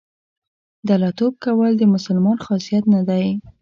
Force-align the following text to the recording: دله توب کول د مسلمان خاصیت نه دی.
دله 0.89 1.09
توب 1.17 1.33
کول 1.45 1.71
د 1.77 1.83
مسلمان 1.95 2.37
خاصیت 2.45 2.83
نه 2.93 3.01
دی. 3.09 3.25